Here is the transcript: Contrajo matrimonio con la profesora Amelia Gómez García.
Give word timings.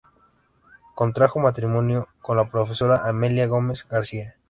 Contrajo 0.95 1.37
matrimonio 1.37 2.07
con 2.21 2.35
la 2.35 2.49
profesora 2.49 3.03
Amelia 3.07 3.45
Gómez 3.45 3.87
García. 3.87 4.33